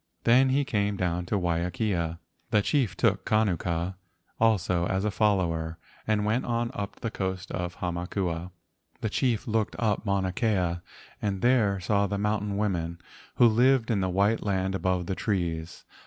Then 0.23 0.49
he 0.49 0.65
came 0.65 0.97
down 0.97 1.27
to 1.27 1.37
Waiakea. 1.37 2.17
The 2.49 2.61
chief 2.63 2.97
took 2.97 3.23
Kanuku 3.23 3.93
also 4.39 4.87
as 4.87 5.05
a 5.05 5.11
follower 5.11 5.77
and 6.07 6.25
went 6.25 6.43
on 6.43 6.71
up 6.73 7.01
the 7.01 7.11
coast 7.11 7.49
to 7.49 7.69
Hamakua. 7.69 8.49
The 9.01 9.09
chief 9.11 9.45
looked 9.47 9.75
up 9.77 10.03
Mauna 10.03 10.31
Kea 10.33 10.79
and 11.21 11.43
there 11.43 11.79
saw 11.79 12.07
the 12.07 12.17
mountain 12.17 12.57
women, 12.57 12.97
who 13.35 13.47
lived 13.47 13.91
in 13.91 14.01
the 14.01 14.09
white 14.09 14.41
land 14.41 14.73
above 14.73 15.05
the 15.05 15.13
trees. 15.13 15.85